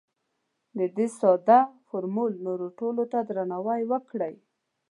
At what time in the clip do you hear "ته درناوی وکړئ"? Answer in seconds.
3.11-4.35